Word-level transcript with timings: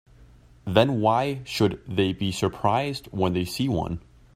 Then 0.65 0.99
why 1.01 1.43
should 1.45 1.79
they 1.87 2.11
be 2.11 2.31
surprised 2.31 3.05
when 3.11 3.33
they 3.33 3.45
see 3.45 3.69
one? 3.69 4.01